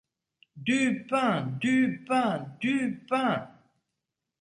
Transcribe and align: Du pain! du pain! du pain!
Du 0.57 1.05
pain! 1.07 1.59
du 1.61 2.03
pain! 2.07 2.57
du 2.59 3.05
pain! 3.07 3.51